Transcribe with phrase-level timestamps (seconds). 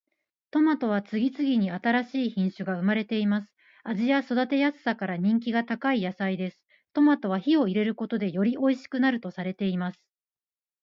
[0.49, 3.53] トマトは次々に新しい品種が生まれています。
[3.83, 6.61] 味や育てやすさから人気が高い野菜です。
[6.93, 9.99] トマトは火を入れることでよりおいしくなるとされています。